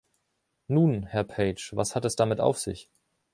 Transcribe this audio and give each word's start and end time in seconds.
Nun, 0.67 1.03
Herr 1.05 1.23
Page, 1.23 1.73
was 1.75 1.95
hat 1.95 2.05
es 2.05 2.15
damit 2.15 2.39
auf 2.39 2.57
sich? 2.57 2.89